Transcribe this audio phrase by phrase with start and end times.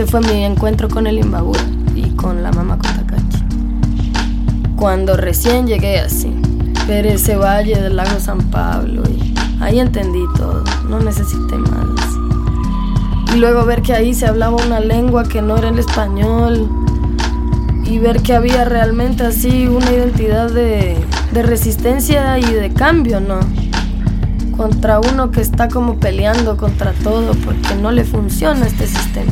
[0.00, 1.60] Ese fue mi encuentro con el Imbabura
[1.94, 3.44] y con la mamá Cotacachi.
[4.74, 6.34] Cuando recién llegué así,
[6.88, 12.00] ver ese valle del lago San Pablo y ahí entendí todo, no necesité más.
[13.34, 16.66] Y luego ver que ahí se hablaba una lengua que no era el español
[17.84, 20.96] y ver que había realmente así una identidad de,
[21.30, 23.40] de resistencia y de cambio, ¿no?
[24.56, 29.30] Contra uno que está como peleando contra todo porque no le funciona este sistema.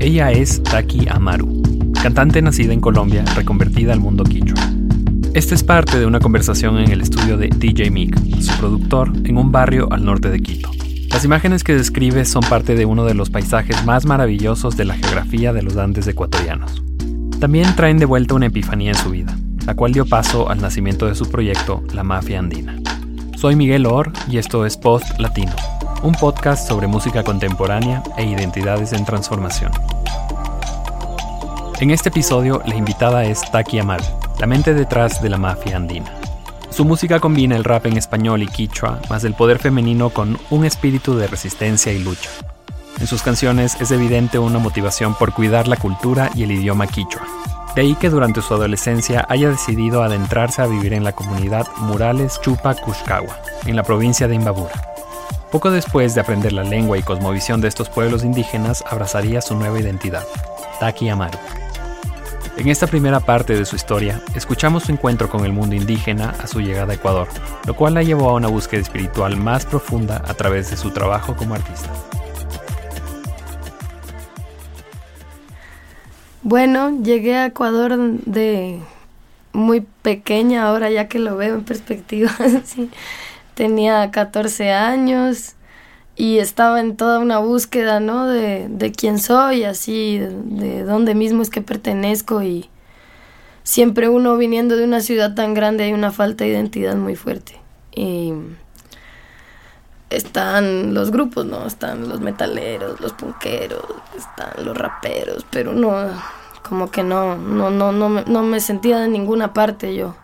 [0.00, 1.62] Ella es Taki Amaru,
[2.02, 4.58] cantante nacida en Colombia, reconvertida al mundo quichua.
[5.34, 9.36] Esta es parte de una conversación en el estudio de DJ Mick, su productor, en
[9.36, 10.70] un barrio al norte de Quito.
[11.10, 14.94] Las imágenes que describe son parte de uno de los paisajes más maravillosos de la
[14.94, 16.82] geografía de los Andes ecuatorianos.
[17.38, 21.08] También traen de vuelta una epifanía en su vida, la cual dio paso al nacimiento
[21.08, 22.80] de su proyecto, La Mafia Andina.
[23.36, 25.52] Soy Miguel Or y esto es Post Latino,
[26.02, 29.72] un podcast sobre música contemporánea e identidades en transformación.
[31.80, 34.00] En este episodio, la invitada es Taki Amal,
[34.38, 36.10] la mente detrás de la mafia andina.
[36.70, 40.64] Su música combina el rap en español y quichua, más el poder femenino con un
[40.64, 42.30] espíritu de resistencia y lucha.
[42.98, 47.26] En sus canciones es evidente una motivación por cuidar la cultura y el idioma quichua.
[47.74, 52.40] De ahí que durante su adolescencia haya decidido adentrarse a vivir en la comunidad Murales
[52.40, 54.72] Chupa Cushcawa, en la provincia de Imbabura.
[55.50, 59.80] Poco después de aprender la lengua y cosmovisión de estos pueblos indígenas, abrazaría su nueva
[59.80, 60.24] identidad,
[60.78, 61.38] Taki Amaru.
[62.56, 66.46] En esta primera parte de su historia, escuchamos su encuentro con el mundo indígena a
[66.46, 67.26] su llegada a Ecuador,
[67.66, 71.34] lo cual la llevó a una búsqueda espiritual más profunda a través de su trabajo
[71.34, 71.90] como artista.
[76.42, 78.78] Bueno, llegué a Ecuador de
[79.52, 82.30] muy pequeña, ahora ya que lo veo en perspectiva.
[83.60, 85.52] Tenía 14 años
[86.16, 88.26] y estaba en toda una búsqueda, ¿no?
[88.26, 92.70] De, de quién soy, así, de, de, dónde mismo es que pertenezco y
[93.62, 97.60] siempre uno viniendo de una ciudad tan grande hay una falta de identidad muy fuerte.
[97.94, 98.32] Y
[100.08, 101.66] están los grupos, ¿no?
[101.66, 103.84] Están los metaleros, los punqueros,
[104.16, 106.08] están los raperos, pero no,
[106.66, 110.16] como que no, no, no, no, no me sentía de ninguna parte yo.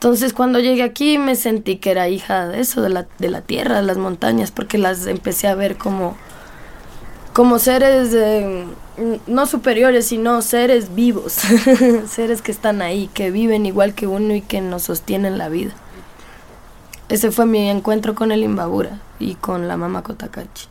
[0.00, 3.42] Entonces cuando llegué aquí me sentí que era hija de eso, de la, de la
[3.42, 6.16] tierra, de las montañas, porque las empecé a ver como,
[7.34, 8.16] como seres
[9.26, 11.42] no superiores, sino seres vivos,
[12.08, 15.72] seres que están ahí, que viven igual que uno y que nos sostienen la vida.
[17.10, 20.68] Ese fue mi encuentro con el Imbabura y con la mamá Cotacachi.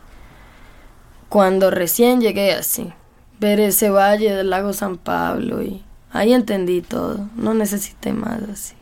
[1.29, 2.91] Cuando recién llegué así,
[3.39, 8.78] ver ese valle del lago San Pablo y ahí entendí todo, no necesité más así.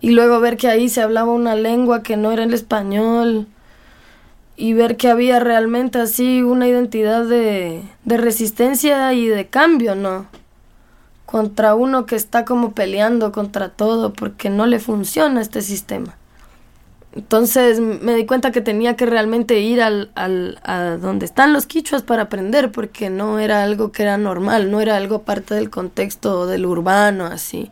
[0.00, 3.46] Y luego ver que ahí se hablaba una lengua que no era el español
[4.56, 10.26] y ver que había realmente así una identidad de, de resistencia y de cambio, ¿no?
[11.26, 16.16] Contra uno que está como peleando contra todo porque no le funciona este sistema.
[17.12, 21.66] Entonces me di cuenta que tenía que realmente ir al, al, a donde están los
[21.66, 25.70] quichuas para aprender, porque no era algo que era normal, no era algo parte del
[25.70, 27.70] contexto del urbano, así,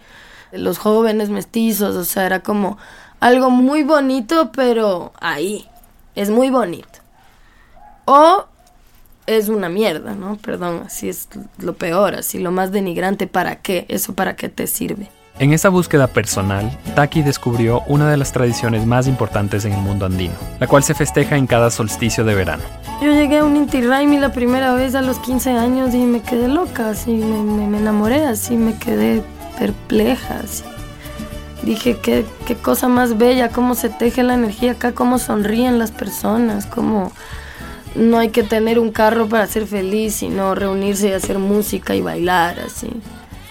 [0.52, 2.78] de los jóvenes mestizos, o sea, era como
[3.20, 5.68] algo muy bonito, pero ahí,
[6.14, 6.98] es muy bonito.
[8.04, 8.46] O
[9.26, 10.36] es una mierda, ¿no?
[10.36, 13.84] Perdón, así es lo peor, así lo más denigrante, ¿para qué?
[13.88, 15.10] ¿Eso para qué te sirve?
[15.38, 20.06] En esa búsqueda personal, Taki descubrió una de las tradiciones más importantes en el mundo
[20.06, 22.62] andino, la cual se festeja en cada solsticio de verano.
[23.00, 26.22] Yo llegué a un Inti Raimi la primera vez a los 15 años y me
[26.22, 29.22] quedé loca, así, me, me, me enamoré, así, me quedé
[29.58, 30.64] perpleja, así.
[31.62, 35.90] Dije, qué, qué cosa más bella, cómo se teje la energía acá, cómo sonríen las
[35.90, 37.12] personas, cómo
[37.94, 42.00] no hay que tener un carro para ser feliz, sino reunirse y hacer música y
[42.00, 42.90] bailar, así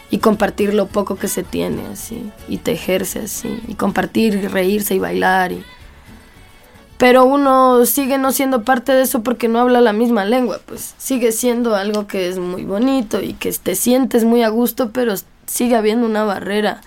[0.10, 4.96] y compartir lo poco que se tiene así y tejerse así y compartir y reírse
[4.96, 5.64] y bailar y
[6.98, 10.96] pero uno sigue no siendo parte de eso porque no habla la misma lengua pues.
[10.98, 15.14] Sigue siendo algo que es muy bonito y que te sientes muy a gusto pero
[15.48, 16.82] sigue habiendo una barrera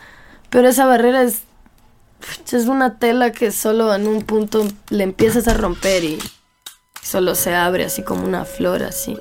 [0.48, 1.42] pero esa barrera es
[2.52, 6.18] es una tela que solo en un punto le empiezas a romper y
[7.02, 9.18] solo se abre así como una flor así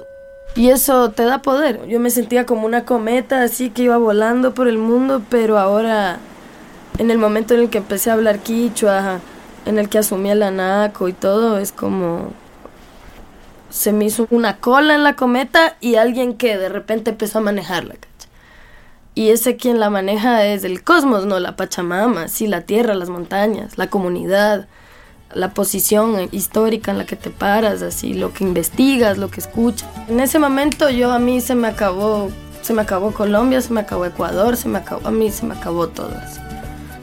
[0.55, 1.85] y eso te da poder.
[1.87, 6.17] Yo me sentía como una cometa así que iba volando por el mundo, pero ahora
[6.97, 9.19] en el momento en el que empecé a hablar quichua,
[9.65, 12.33] en el que asumí el anaco y todo, es como
[13.69, 17.41] se me hizo una cola en la cometa y alguien que de repente empezó a
[17.41, 17.95] manejarla.
[19.15, 23.09] Y ese quien la maneja es el cosmos, no la Pachamama, sí, la tierra, las
[23.09, 24.67] montañas, la comunidad,
[25.33, 29.89] la posición histórica en la que te paras, así, lo que investigas, lo que escuchas.
[30.07, 32.29] En ese momento yo a mí se me acabó,
[32.61, 35.55] se me acabó Colombia, se me acabó Ecuador, se me acabó, a mí se me
[35.55, 36.13] acabó todo.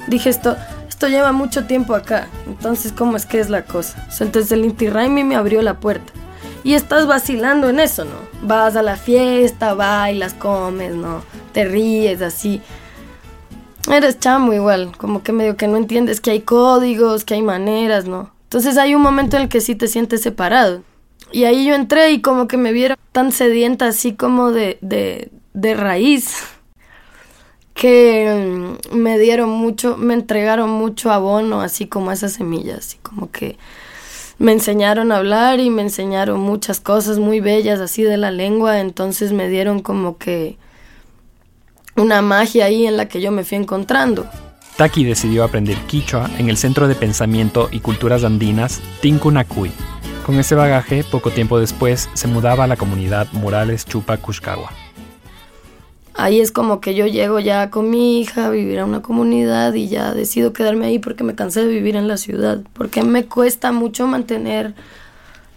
[0.09, 0.57] Dije esto,
[0.89, 4.07] esto lleva mucho tiempo acá, entonces ¿cómo es que es la cosa?
[4.21, 6.13] entonces el Inti Raimi me abrió la puerta.
[6.65, 8.17] Y estás vacilando en eso, ¿no?
[8.43, 11.23] Vas a la fiesta, bailas, comes, ¿no?
[11.57, 12.61] Te ríes así.
[13.91, 18.05] Eres chamo igual, como que medio que no entiendes que hay códigos, que hay maneras,
[18.05, 18.31] ¿no?
[18.43, 20.83] Entonces hay un momento en el que sí te sientes separado.
[21.33, 25.31] Y ahí yo entré y como que me vieron tan sedienta así como de, de,
[25.55, 26.43] de raíz,
[27.73, 33.31] que mm, me dieron mucho, me entregaron mucho abono, así como esas semillas, así como
[33.31, 33.57] que
[34.37, 38.81] me enseñaron a hablar y me enseñaron muchas cosas muy bellas así de la lengua,
[38.81, 40.59] entonces me dieron como que
[41.97, 44.27] una magia ahí en la que yo me fui encontrando.
[44.77, 49.73] Taki decidió aprender quichua en el Centro de Pensamiento y Culturas Andinas Tincunacuy.
[50.27, 54.71] Con ese bagaje, poco tiempo después, se mudaba a la comunidad Murales Chupa Cushcagua.
[56.15, 59.75] Ahí es como que yo llego ya con mi hija a vivir a una comunidad
[59.75, 63.27] y ya decido quedarme ahí porque me cansé de vivir en la ciudad, porque me
[63.27, 64.75] cuesta mucho mantener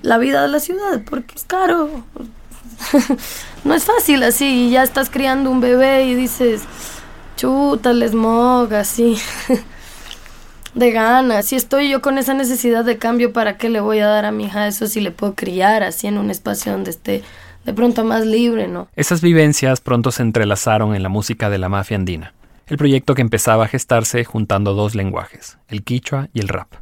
[0.01, 2.03] la vida de la ciudad, porque es caro,
[3.63, 6.63] no es fácil así, ya estás criando un bebé y dices,
[7.36, 9.18] chuta, el smog, así,
[10.74, 11.45] de ganas.
[11.45, 14.31] Si estoy yo con esa necesidad de cambio, ¿para qué le voy a dar a
[14.31, 17.24] mi hija eso si le puedo criar así en un espacio donde esté
[17.65, 18.88] de pronto más libre, ¿no?
[18.95, 22.33] Esas vivencias pronto se entrelazaron en la música de la mafia andina,
[22.68, 26.74] el proyecto que empezaba a gestarse juntando dos lenguajes, el quichua y el rap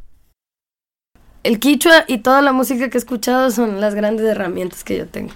[1.48, 5.06] el quichua y toda la música que he escuchado son las grandes herramientas que yo
[5.06, 5.32] tengo.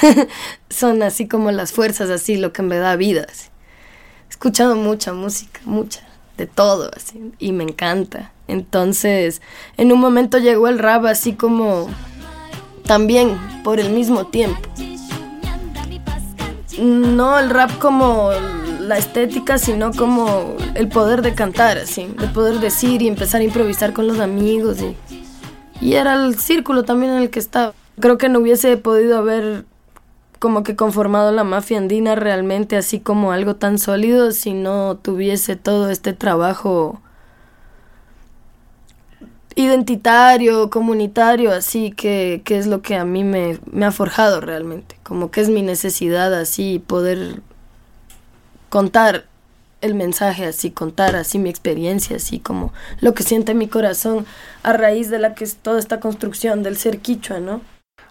[0.70, 3.26] son así como las fuerzas, así lo que me da vida.
[3.28, 8.30] He escuchado mucha música, mucha, de todo, así, y me encanta.
[8.46, 9.42] Entonces,
[9.76, 11.90] en un momento llegó el rap así como
[12.84, 14.60] también por el mismo tiempo.
[16.78, 18.30] No el rap como
[18.86, 23.44] la estética, sino como el poder de cantar, así, el poder decir y empezar a
[23.44, 24.96] improvisar con los amigos y
[25.80, 27.74] y era el círculo también en el que estaba.
[28.00, 29.64] Creo que no hubiese podido haber
[30.38, 35.56] como que conformado la mafia andina realmente así como algo tan sólido si no tuviese
[35.56, 37.00] todo este trabajo
[39.54, 45.30] identitario, comunitario, así que, es lo que a mí me, me ha forjado realmente, como
[45.30, 47.40] que es mi necesidad así poder
[48.68, 49.24] contar
[49.86, 54.26] el mensaje, así contar así mi experiencia, así como lo que siente mi corazón
[54.62, 57.60] a raíz de la que es toda esta construcción del ser quichua, ¿no?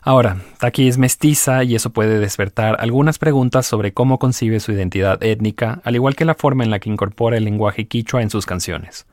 [0.02, 5.24] Ahora, Taki es mestiza y eso puede despertar algunas preguntas sobre cómo concibe su identidad
[5.24, 8.46] étnica, al igual que la forma en la que incorpora el lenguaje quichua en sus
[8.46, 9.08] canciones.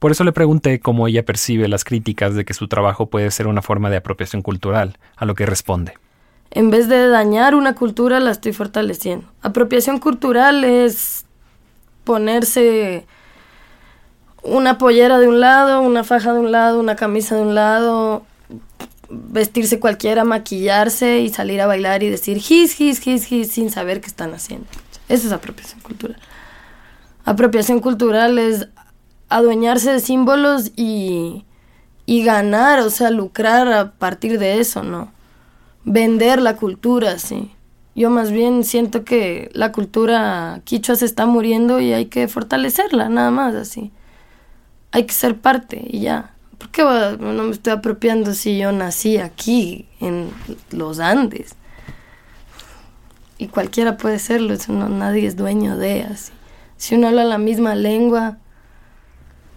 [0.00, 3.46] Por eso le pregunté cómo ella percibe las críticas de que su trabajo puede ser
[3.46, 5.94] una forma de apropiación cultural, a lo que responde.
[6.50, 9.26] En vez de dañar una cultura, la estoy fortaleciendo.
[9.40, 11.23] Apropiación cultural es
[12.04, 13.06] ponerse
[14.42, 18.24] una pollera de un lado, una faja de un lado, una camisa de un lado,
[19.08, 24.00] vestirse cualquiera, maquillarse y salir a bailar y decir his, his, his, his sin saber
[24.00, 24.66] qué están haciendo.
[25.08, 26.18] Eso es apropiación cultural.
[27.24, 28.68] Apropiación cultural es
[29.28, 31.44] adueñarse de símbolos y,
[32.06, 35.12] y ganar, o sea, lucrar a partir de eso, ¿no?
[35.84, 37.53] Vender la cultura, sí.
[37.94, 43.08] Yo más bien siento que la cultura quichua se está muriendo y hay que fortalecerla,
[43.08, 43.92] nada más así.
[44.90, 46.34] Hay que ser parte y ya.
[46.58, 50.30] ¿Por qué no me estoy apropiando si yo nací aquí, en
[50.70, 51.54] los Andes?
[53.38, 56.32] Y cualquiera puede serlo, eso no, nadie es dueño de así.
[56.76, 58.38] Si uno habla la misma lengua,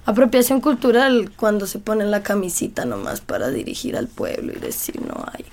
[0.06, 5.26] apropiación cultural cuando se pone la camisita nomás para dirigir al pueblo y decir no
[5.34, 5.46] hay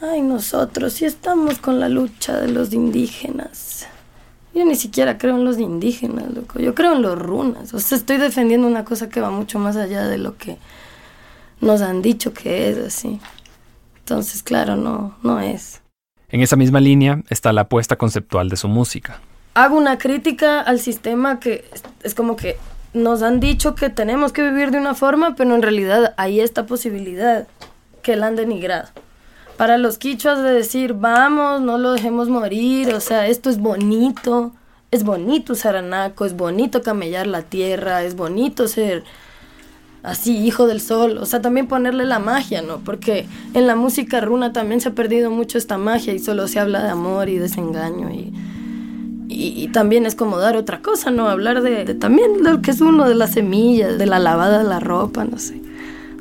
[0.00, 3.86] Ay, nosotros sí estamos con la lucha de los indígenas.
[4.54, 6.58] Yo ni siquiera creo en los indígenas, loco.
[6.58, 7.72] Yo creo en los runas.
[7.72, 10.58] O sea, estoy defendiendo una cosa que va mucho más allá de lo que
[11.60, 13.20] nos han dicho que es así.
[13.98, 15.80] Entonces, claro, no, no es.
[16.28, 19.20] En esa misma línea está la apuesta conceptual de su música.
[19.54, 21.64] Hago una crítica al sistema que
[22.02, 22.58] es como que
[22.92, 26.66] nos han dicho que tenemos que vivir de una forma, pero en realidad hay esta
[26.66, 27.46] posibilidad
[28.02, 28.88] que la han denigrado
[29.56, 34.52] para los quichuas de decir, vamos, no lo dejemos morir, o sea, esto es bonito,
[34.90, 39.04] es bonito usar anaco, es bonito camellar la tierra, es bonito ser
[40.02, 42.78] así, hijo del sol, o sea, también ponerle la magia, ¿no?
[42.78, 46.60] Porque en la música runa también se ha perdido mucho esta magia y solo se
[46.60, 48.32] habla de amor y desengaño y,
[49.28, 51.28] y, también es como dar otra cosa, ¿no?
[51.28, 54.68] Hablar de, de también lo que es uno de las semillas, de la lavada de
[54.68, 55.65] la ropa, no sé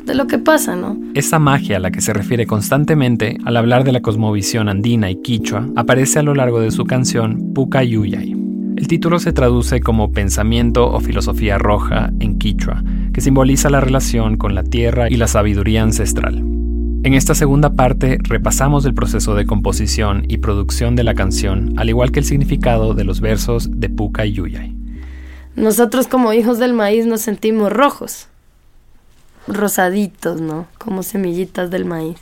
[0.05, 0.97] de lo que pasa, ¿no?
[1.13, 5.21] Esa magia a la que se refiere constantemente al hablar de la cosmovisión andina y
[5.21, 8.35] quichua aparece a lo largo de su canción Puka Yuyay.
[8.77, 12.83] El título se traduce como pensamiento o filosofía roja en quichua,
[13.13, 16.43] que simboliza la relación con la tierra y la sabiduría ancestral.
[17.03, 21.89] En esta segunda parte repasamos el proceso de composición y producción de la canción, al
[21.89, 24.75] igual que el significado de los versos de Puka y Yuyay.
[25.55, 28.27] Nosotros como hijos del maíz nos sentimos rojos,
[29.47, 30.67] rosaditos, ¿no?
[30.77, 32.17] Como semillitas del maíz.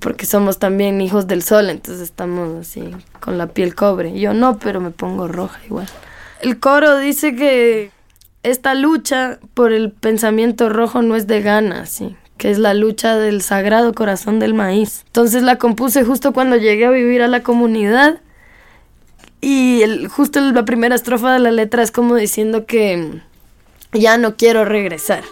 [0.00, 4.18] Porque somos también hijos del sol, entonces estamos así, con la piel cobre.
[4.18, 5.86] Yo no, pero me pongo roja igual.
[6.40, 7.90] El coro dice que
[8.42, 13.16] esta lucha por el pensamiento rojo no es de ganas, sí, que es la lucha
[13.16, 15.02] del sagrado corazón del maíz.
[15.06, 18.20] Entonces la compuse justo cuando llegué a vivir a la comunidad
[19.40, 23.20] y el, justo la primera estrofa de la letra es como diciendo que
[23.92, 25.24] ya no quiero regresar.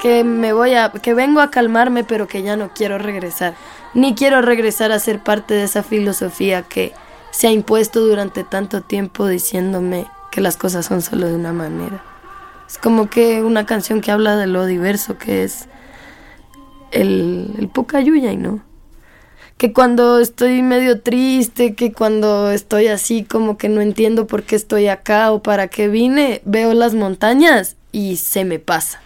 [0.00, 3.54] Que me voy a que vengo a calmarme, pero que ya no quiero regresar.
[3.94, 6.92] Ni quiero regresar a ser parte de esa filosofía que
[7.30, 12.02] se ha impuesto durante tanto tiempo diciéndome que las cosas son solo de una manera.
[12.68, 15.68] Es como que una canción que habla de lo diverso que es
[16.90, 18.62] el, el Pucayuya, ¿no?
[19.56, 24.54] Que cuando estoy medio triste, que cuando estoy así como que no entiendo por qué
[24.54, 29.00] estoy acá o para qué vine, veo las montañas y se me pasa.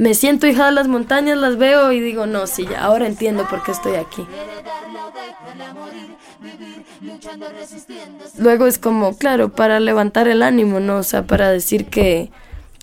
[0.00, 3.46] Me siento hija de las montañas, las veo y digo, no, sí, ya, ahora entiendo
[3.46, 4.26] por qué estoy aquí.
[8.38, 10.96] Luego es como, claro, para levantar el ánimo, ¿no?
[10.96, 12.30] O sea, para decir que,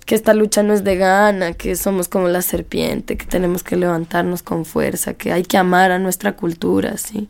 [0.05, 3.77] que esta lucha no es de gana, que somos como la serpiente, que tenemos que
[3.77, 7.29] levantarnos con fuerza, que hay que amar a nuestra cultura, ¿sí?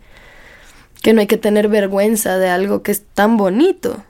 [1.02, 4.04] Que no hay que tener vergüenza de algo que es tan bonito.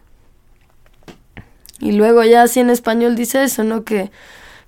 [1.80, 3.84] Y luego ya así en español dice eso, ¿no?
[3.84, 4.10] Que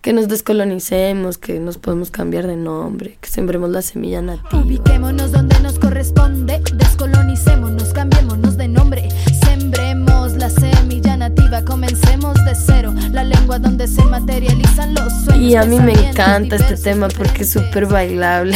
[0.01, 4.63] que nos descolonicemos, que nos podemos cambiar de nombre, que sembremos la semilla nativa.
[4.63, 9.09] Ubiquémonos donde nos corresponde, descolonicémonos, cambiémonos de nombre,
[9.43, 15.51] sembremos la semilla nativa, comencemos de cero, la lengua donde se materializan los sueños.
[15.51, 18.55] Y a mí me encanta este tema porque es súper bailable.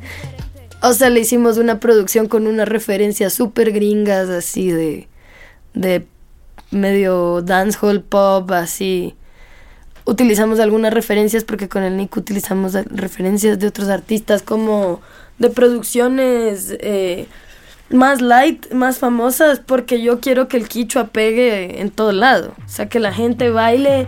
[0.82, 5.08] o sea, le hicimos una producción con unas referencias súper gringas, así de,
[5.72, 6.06] de
[6.70, 9.14] medio dancehall pop, así
[10.04, 15.00] utilizamos algunas referencias porque con el Nick utilizamos referencias de otros artistas como
[15.38, 17.26] de producciones eh,
[17.90, 22.54] más light, más famosas, porque yo quiero que el quichua pegue en todo lado.
[22.64, 24.06] O sea, que la gente baile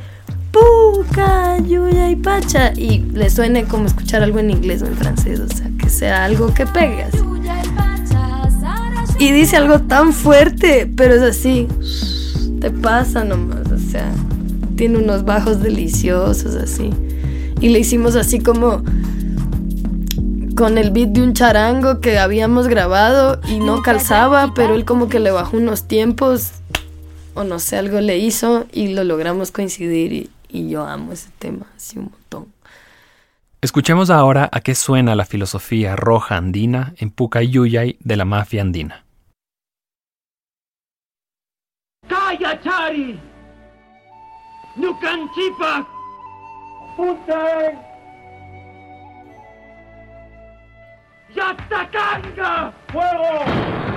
[0.51, 5.41] puca, yuya y pacha y le suene como escuchar algo en inglés o en francés.
[5.41, 7.07] O sea, que sea algo que pegue
[9.19, 11.69] Y dice algo tan fuerte, pero es así.
[12.61, 14.11] Te pasa nomás, o sea
[14.77, 16.91] tiene unos bajos deliciosos así.
[17.61, 18.83] Y le hicimos así como
[20.57, 25.09] con el beat de un charango que habíamos grabado y no calzaba, pero él como
[25.09, 26.53] que le bajó unos tiempos
[27.35, 31.31] o no sé, algo le hizo y lo logramos coincidir y, y yo amo ese
[31.39, 32.47] tema así un montón.
[33.61, 39.05] Escuchemos ahora a qué suena la filosofía roja andina en Pucayuyay de la mafia andina.
[42.07, 43.19] ¡Calla, Chari!
[44.77, 45.87] You can keep us.
[46.97, 47.79] Putain.
[51.35, 52.73] Yatacanga!
[52.91, 53.95] Fuego!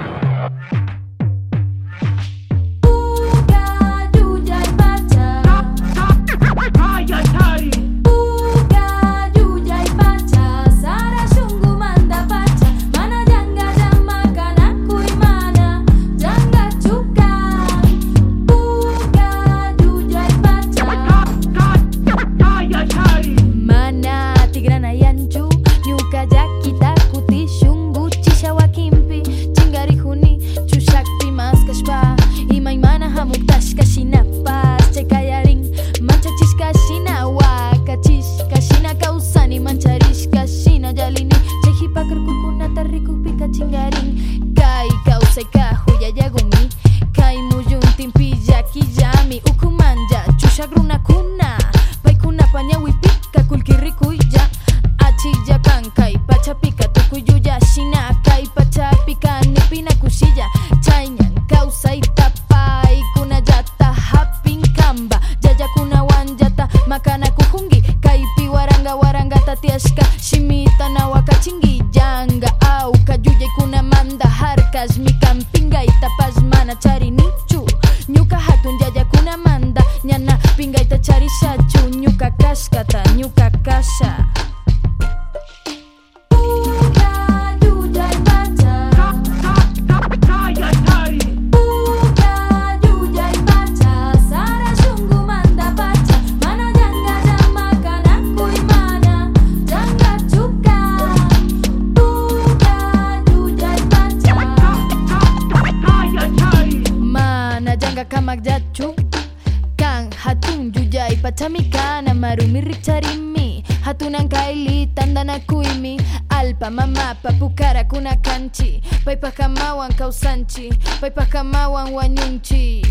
[113.97, 115.99] Richarimi Hatunan kaili tandana kuimi.
[116.29, 118.81] Alpa mama papukara kuna kanchi.
[119.05, 120.73] Paipa kamawan kausanchi.
[121.01, 122.85] Paipa kamawan wanyunchi.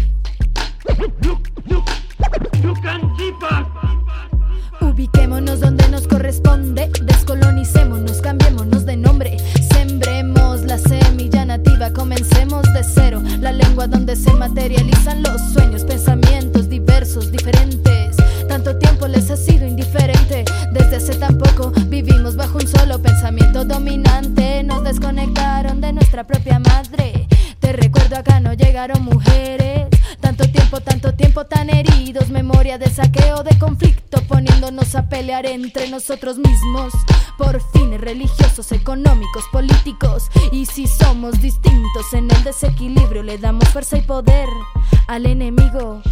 [4.81, 9.37] Ubiquémonos donde nos corresponde, descolonicémonos, cambiémonos de nombre,
[9.73, 16.69] sembremos la semilla nativa, comencemos de cero, la lengua donde se materializan los sueños, pensamientos
[16.69, 17.86] diversos, diferentes.
[21.07, 26.59] Desde hace tan poco vivimos bajo un solo pensamiento dominante, nos desconectaron de nuestra propia
[26.59, 27.29] madre.
[27.61, 29.87] Te recuerdo acá no llegaron mujeres.
[30.21, 32.29] Tanto tiempo, tanto tiempo tan heridos.
[32.31, 36.93] Memoria de saqueo, de conflicto, poniéndonos a pelear entre nosotros mismos.
[37.39, 40.25] Por fines religiosos, económicos, políticos.
[40.51, 44.49] Y si somos distintos en el desequilibrio, le damos fuerza y poder
[45.07, 46.03] al enemigo.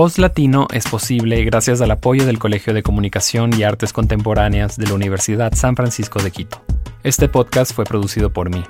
[0.00, 4.86] Post Latino es posible gracias al apoyo del Colegio de Comunicación y Artes Contemporáneas de
[4.86, 6.62] la Universidad San Francisco de Quito.
[7.02, 8.64] Este podcast fue producido por mí.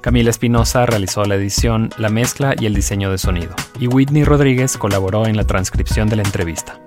[0.00, 4.78] Camila Espinosa realizó la edición, la mezcla y el diseño de sonido, y Whitney Rodríguez
[4.78, 6.80] colaboró en la transcripción de la entrevista.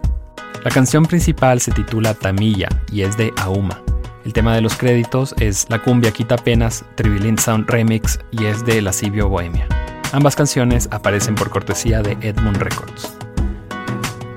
[0.63, 3.83] La canción principal se titula Tamilla y es de Auma.
[4.25, 8.65] El tema de los créditos es La cumbia quita penas, Tribilin Sound Remix y es
[8.65, 9.67] de Lascivio Bohemia.
[10.11, 13.14] Ambas canciones aparecen por cortesía de Edmund Records.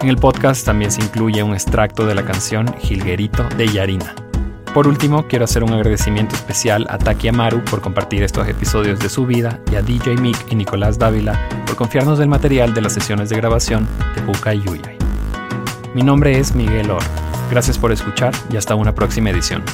[0.01, 4.15] En el podcast también se incluye un extracto de la canción Gilguerito de Yarina.
[4.73, 9.09] Por último, quiero hacer un agradecimiento especial a Taki Amaru por compartir estos episodios de
[9.09, 12.93] su vida y a DJ Mick y Nicolás Dávila por confiarnos del material de las
[12.93, 14.97] sesiones de grabación de Puka y Yuyay.
[15.95, 17.03] Mi nombre es Miguel Or.
[17.51, 19.65] Gracias por escuchar y hasta una próxima edición.